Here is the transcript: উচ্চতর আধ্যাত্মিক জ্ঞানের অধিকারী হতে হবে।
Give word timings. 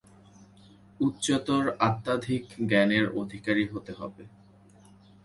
উচ্চতর 0.99 1.63
আধ্যাত্মিক 1.79 2.43
জ্ঞানের 2.69 3.05
অধিকারী 3.21 3.63
হতে 3.73 3.91
হবে। 3.99 4.23